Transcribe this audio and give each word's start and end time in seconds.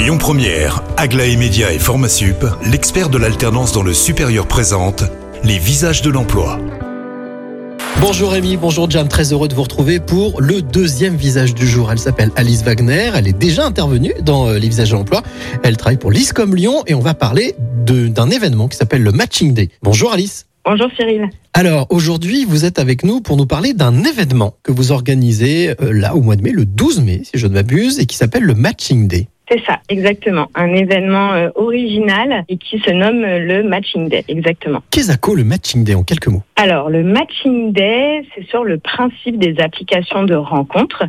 Lyon 0.00 0.16
Première, 0.16 0.82
Aglaé 0.96 1.36
Média 1.36 1.74
et 1.74 1.78
Formasup, 1.78 2.46
l'expert 2.64 3.10
de 3.10 3.18
l'alternance 3.18 3.72
dans 3.72 3.82
le 3.82 3.92
supérieur 3.92 4.46
présente 4.46 5.04
les 5.44 5.58
visages 5.58 6.00
de 6.00 6.08
l'emploi. 6.08 6.58
Bonjour 8.00 8.30
Rémi, 8.30 8.56
bonjour 8.56 8.88
Jam, 8.90 9.08
très 9.08 9.34
heureux 9.34 9.46
de 9.48 9.54
vous 9.54 9.62
retrouver 9.64 10.00
pour 10.00 10.40
le 10.40 10.62
deuxième 10.62 11.16
visage 11.16 11.54
du 11.54 11.66
jour. 11.68 11.92
Elle 11.92 11.98
s'appelle 11.98 12.30
Alice 12.36 12.62
Wagner, 12.62 13.10
elle 13.14 13.28
est 13.28 13.36
déjà 13.38 13.66
intervenue 13.66 14.14
dans 14.22 14.46
euh, 14.48 14.58
les 14.58 14.68
visages 14.70 14.88
de 14.90 14.94
l'emploi. 14.96 15.22
Elle 15.62 15.76
travaille 15.76 15.98
pour 15.98 16.10
l'ISCOM 16.10 16.54
Lyon 16.54 16.82
et 16.86 16.94
on 16.94 17.00
va 17.00 17.12
parler 17.12 17.54
de- 17.84 18.08
d'un 18.08 18.30
événement 18.30 18.68
qui 18.68 18.78
s'appelle 18.78 19.02
le 19.02 19.12
Matching 19.12 19.52
Day. 19.52 19.68
Bonjour 19.82 20.14
Alice. 20.14 20.46
Bonjour 20.64 20.88
Cyril. 20.96 21.28
Alors 21.52 21.86
aujourd'hui, 21.90 22.46
vous 22.46 22.64
êtes 22.64 22.78
avec 22.78 23.04
nous 23.04 23.20
pour 23.20 23.36
nous 23.36 23.46
parler 23.46 23.74
d'un 23.74 24.02
événement 24.04 24.54
que 24.62 24.72
vous 24.72 24.92
organisez 24.92 25.70
euh, 25.82 25.92
là 25.92 26.14
au 26.16 26.22
mois 26.22 26.36
de 26.36 26.42
mai, 26.42 26.52
le 26.52 26.64
12 26.64 27.00
mai 27.02 27.20
si 27.24 27.32
je 27.34 27.46
ne 27.46 27.52
m'abuse, 27.52 27.98
et 27.98 28.06
qui 28.06 28.16
s'appelle 28.16 28.44
le 28.44 28.54
Matching 28.54 29.06
Day. 29.08 29.28
C'est 29.50 29.64
ça, 29.64 29.80
exactement. 29.88 30.46
Un 30.54 30.72
événement 30.74 31.32
euh, 31.32 31.48
original 31.56 32.44
et 32.48 32.56
qui 32.56 32.78
se 32.78 32.90
nomme 32.90 33.24
euh, 33.24 33.40
le 33.40 33.64
Matching 33.64 34.08
Day, 34.08 34.24
exactement. 34.28 34.80
Qu'est-ce 34.92 35.16
que 35.16 35.32
le 35.32 35.42
Matching 35.42 35.82
Day 35.82 35.96
en 35.96 36.04
quelques 36.04 36.28
mots 36.28 36.44
Alors, 36.54 36.88
le 36.88 37.02
Matching 37.02 37.72
Day, 37.72 38.24
c'est 38.32 38.46
sur 38.46 38.62
le 38.62 38.78
principe 38.78 39.40
des 39.40 39.60
applications 39.60 40.22
de 40.22 40.36
rencontres. 40.36 41.02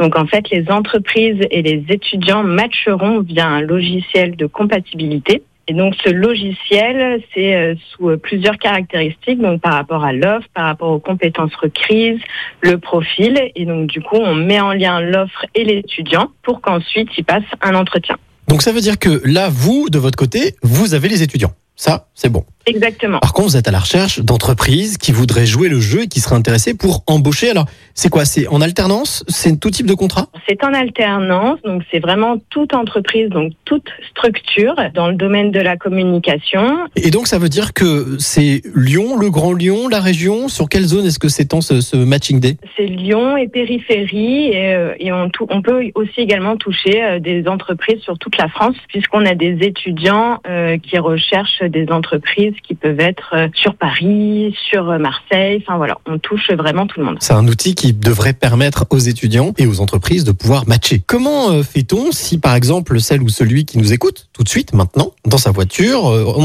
Donc, 0.00 0.18
en 0.18 0.26
fait, 0.26 0.50
les 0.50 0.68
entreprises 0.70 1.38
et 1.52 1.62
les 1.62 1.84
étudiants 1.88 2.42
matcheront 2.42 3.20
via 3.20 3.46
un 3.46 3.60
logiciel 3.60 4.34
de 4.34 4.46
compatibilité. 4.46 5.44
Et 5.66 5.74
donc, 5.74 5.94
ce 6.04 6.10
logiciel, 6.10 7.22
c'est 7.32 7.54
euh, 7.54 7.74
sous 7.90 8.10
euh, 8.10 8.16
plusieurs 8.16 8.58
caractéristiques, 8.58 9.40
donc 9.40 9.60
par 9.62 9.72
rapport 9.72 10.04
à 10.04 10.12
l'offre, 10.12 10.46
par 10.54 10.66
rapport 10.66 10.90
aux 10.90 10.98
compétences 10.98 11.54
requises, 11.54 12.20
le 12.60 12.78
profil. 12.78 13.50
Et 13.54 13.64
donc, 13.64 13.86
du 13.86 14.02
coup, 14.02 14.16
on 14.16 14.34
met 14.34 14.60
en 14.60 14.72
lien 14.72 15.00
l'offre 15.00 15.46
et 15.54 15.64
l'étudiant 15.64 16.30
pour 16.42 16.60
qu'ensuite, 16.60 17.08
il 17.16 17.24
passe 17.24 17.44
un 17.62 17.74
entretien. 17.74 18.16
Donc 18.48 18.62
ça 18.62 18.72
veut 18.72 18.82
dire 18.82 18.98
que 18.98 19.22
là, 19.24 19.48
vous, 19.50 19.88
de 19.88 19.98
votre 19.98 20.16
côté, 20.16 20.54
vous 20.62 20.94
avez 20.94 21.08
les 21.08 21.22
étudiants. 21.22 21.52
Ça, 21.76 22.08
c'est 22.14 22.28
bon. 22.28 22.44
Exactement. 22.66 23.18
Par 23.18 23.32
contre, 23.32 23.48
vous 23.50 23.56
êtes 23.56 23.68
à 23.68 23.70
la 23.70 23.80
recherche 23.80 24.20
d'entreprises 24.20 24.96
qui 24.98 25.12
voudraient 25.12 25.46
jouer 25.46 25.68
le 25.68 25.80
jeu 25.80 26.02
et 26.02 26.06
qui 26.08 26.20
seraient 26.20 26.36
intéressées 26.36 26.74
pour 26.74 27.02
embaucher. 27.06 27.50
Alors, 27.50 27.66
c'est 27.94 28.08
quoi? 28.08 28.24
C'est 28.24 28.48
en 28.48 28.60
alternance? 28.60 29.24
C'est 29.28 29.58
tout 29.60 29.70
type 29.70 29.86
de 29.86 29.94
contrat? 29.94 30.28
C'est 30.48 30.62
en 30.64 30.72
alternance, 30.72 31.60
donc 31.62 31.82
c'est 31.90 32.00
vraiment 32.00 32.36
toute 32.50 32.74
entreprise, 32.74 33.28
donc 33.28 33.52
toute 33.64 33.88
structure 34.10 34.74
dans 34.94 35.08
le 35.08 35.14
domaine 35.14 35.50
de 35.50 35.60
la 35.60 35.76
communication. 35.76 36.78
Et 36.96 37.10
donc, 37.10 37.26
ça 37.26 37.38
veut 37.38 37.48
dire 37.48 37.72
que 37.72 38.16
c'est 38.18 38.62
Lyon, 38.74 39.16
le 39.16 39.30
Grand 39.30 39.52
Lyon, 39.52 39.88
la 39.88 40.00
région? 40.00 40.48
Sur 40.48 40.68
quelle 40.68 40.84
zone 40.84 41.06
est-ce 41.06 41.18
que 41.18 41.28
s'étend 41.28 41.60
ce, 41.60 41.80
ce 41.80 41.96
matching 41.96 42.40
day? 42.40 42.56
C'est 42.76 42.86
Lyon 42.86 43.36
et 43.36 43.48
périphérie, 43.48 44.48
et, 44.48 44.74
euh, 44.74 44.94
et 44.98 45.12
on, 45.12 45.30
on 45.50 45.62
peut 45.62 45.90
aussi 45.94 46.20
également 46.20 46.56
toucher 46.56 47.04
euh, 47.04 47.18
des 47.20 47.46
entreprises 47.46 48.00
sur 48.00 48.18
toute 48.18 48.38
la 48.38 48.48
France, 48.48 48.76
puisqu'on 48.88 49.26
a 49.26 49.34
des 49.34 49.58
étudiants 49.60 50.40
euh, 50.48 50.78
qui 50.78 50.98
recherchent 50.98 51.62
des 51.62 51.86
entreprises 51.90 52.53
qui 52.62 52.74
peuvent 52.74 53.00
être 53.00 53.34
euh, 53.34 53.48
sur 53.54 53.74
Paris, 53.74 54.54
sur 54.70 54.90
euh, 54.90 54.98
Marseille. 54.98 55.62
Enfin 55.62 55.76
voilà, 55.76 55.98
on 56.06 56.18
touche 56.18 56.50
vraiment 56.50 56.86
tout 56.86 57.00
le 57.00 57.06
monde. 57.06 57.16
C'est 57.20 57.32
un 57.32 57.46
outil 57.46 57.74
qui 57.74 57.92
devrait 57.92 58.32
permettre 58.32 58.86
aux 58.90 58.98
étudiants 58.98 59.52
et 59.58 59.66
aux 59.66 59.80
entreprises 59.80 60.24
de 60.24 60.32
pouvoir 60.32 60.66
matcher. 60.66 61.02
Comment 61.06 61.50
euh, 61.50 61.62
fait-on 61.62 62.12
si, 62.12 62.38
par 62.38 62.54
exemple, 62.54 63.00
celle 63.00 63.22
ou 63.22 63.28
celui 63.28 63.64
qui 63.64 63.78
nous 63.78 63.92
écoute 63.92 64.28
tout 64.32 64.42
de 64.42 64.48
suite, 64.48 64.74
maintenant, 64.74 65.12
dans 65.24 65.38
sa 65.38 65.50
voiture, 65.50 66.02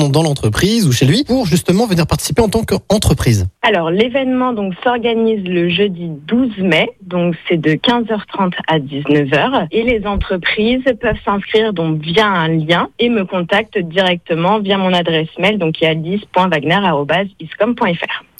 dans 0.10 0.24
l'entreprise 0.24 0.88
ou 0.88 0.92
chez 0.92 1.06
lui, 1.06 1.24
pour 1.24 1.46
justement 1.46 1.86
venir 1.88 2.08
participer 2.08 2.42
en 2.42 2.50
tant 2.50 2.64
qu'entreprise? 2.64 3.48
Alors 3.62 3.92
l'événement 3.92 4.54
donc 4.54 4.74
s'organise 4.84 5.44
le 5.46 5.70
jeudi 5.70 6.10
12 6.28 6.60
mai, 6.60 6.90
donc 7.02 7.36
c'est 7.48 7.58
de 7.58 7.72
15h30 7.72 8.54
à 8.68 8.80
19h 8.80 9.68
et 9.72 9.84
les 9.84 10.06
entreprises 10.08 10.84
peuvent 11.00 11.18
s'inscrire 11.26 11.74
donc 11.74 12.02
via 12.02 12.28
un 12.28 12.48
lien 12.48 12.90
et 13.00 13.10
me 13.10 13.26
contactent 13.26 13.78
directement 13.78 14.60
via 14.60 14.78
mon 14.78 14.94
adresse 14.94 15.30
mail 15.38 15.58
donc 15.58 15.76
qui 15.76 15.86
est 15.86 15.90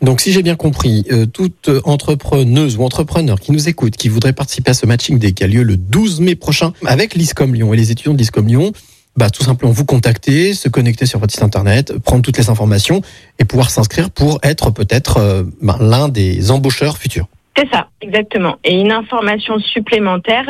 Donc, 0.02 0.22
si 0.22 0.32
j'ai 0.32 0.44
bien 0.44 0.56
compris, 0.56 1.06
euh, 1.12 1.26
toute 1.26 1.70
entrepreneuse 1.84 2.78
ou 2.78 2.84
entrepreneur 2.84 3.40
qui 3.40 3.52
nous 3.52 3.70
écoute, 3.70 3.96
qui 3.98 4.10
voudrait 4.10 4.34
participer 4.34 4.72
à 4.72 4.74
ce 4.74 4.86
matching 4.86 5.20
day 5.20 5.34
qui 5.34 5.44
a 5.44 5.48
lieu 5.48 5.64
le 5.64 5.78
12 5.78 6.22
mai 6.22 6.36
prochain 6.36 6.74
avec 6.86 7.16
l'ISCOM 7.16 7.54
Lyon 7.54 7.74
et 7.74 7.78
les 7.78 7.92
étudiants 7.92 8.14
de 8.14 8.18
l'ISCOM 8.18 8.48
Lyon, 8.48 8.72
bah, 9.18 9.30
tout 9.30 9.44
simplement 9.44 9.72
vous 9.72 9.86
contacter, 9.86 10.54
se 10.54 10.70
connecter 10.70 11.06
sur 11.06 11.20
votre 11.20 11.34
site 11.34 11.44
internet, 11.44 11.98
prendre 12.00 12.22
toutes 12.22 12.38
les 12.38 12.50
informations 12.50 13.02
et 13.38 13.46
pouvoir 13.46 13.70
s'inscrire 13.70 14.12
pour 14.12 14.40
être 14.44 14.72
peut-être 14.72 15.18
euh, 15.18 15.44
ben, 15.62 15.78
l'un 15.80 16.08
des 16.08 16.52
embaucheurs 16.52 16.98
futurs. 16.98 17.28
C'est 17.58 17.70
ça, 17.72 17.90
exactement. 18.02 18.58
Et 18.64 18.80
une 18.80 18.92
information 18.92 19.60
supplémentaire, 19.60 20.46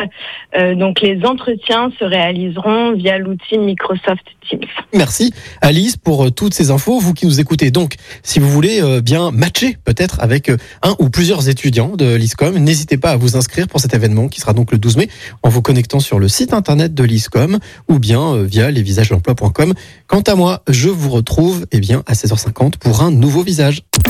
euh, 0.56 0.76
donc 0.76 1.02
les 1.02 1.26
entretiens 1.26 1.92
se 1.98 2.06
réaliseront 2.06 2.94
via 2.94 3.18
l'outil 3.18 3.58
Microsoft 3.58 4.26
Teams. 4.48 4.62
Merci 4.94 5.34
Alice 5.62 5.98
pour 5.98 6.26
euh, 6.26 6.30
toutes 6.30 6.54
ces 6.54 6.72
infos. 6.72 7.00
Vous 7.00 7.14
qui 7.14 7.26
nous 7.26 7.40
écoutez, 7.40 7.72
donc 7.72 7.96
si 8.24 8.40
vous 8.40 8.50
voulez 8.50 8.82
euh, 8.82 9.02
bien 9.02 9.32
matcher 9.32 9.78
peut-être 9.86 10.20
avec 10.20 10.50
euh, 10.50 10.58
un 10.84 10.96
ou 11.00 11.09
plusieurs 11.09 11.50
étudiants 11.50 11.96
de 11.96 12.16
l'ISCOM, 12.16 12.58
n'hésitez 12.58 12.98
pas 12.98 13.12
à 13.12 13.18
vous 13.18 13.36
inscrire 13.36 13.68
pour 13.68 13.80
cet 13.80 13.94
événement 13.94 14.28
qui 14.28 14.40
sera 14.40 14.54
donc 14.54 14.72
le 14.72 14.78
12 14.78 14.98
mai 14.98 15.09
en 15.42 15.50
vous 15.50 15.62
connectant 15.62 16.00
sur 16.00 16.20
le 16.20 16.28
site 16.28 16.54
internet 16.54 16.94
de 16.94 17.04
l'ISCOM 17.04 17.59
ou 17.88 18.00
bien 18.00 18.36
euh, 18.36 18.44
via 18.44 18.70
lesvisagesdelemploi.com. 18.72 19.74
Quant 20.08 20.22
à 20.22 20.36
moi, 20.36 20.64
je 20.68 20.90
vous 20.90 21.09
retrouve 21.09 21.66
eh 21.72 21.80
bien 21.80 22.04
à 22.06 22.14
16h50 22.14 22.78
pour 22.78 23.02
un 23.02 23.12
nouveau 23.12 23.42
visage. 23.42 23.82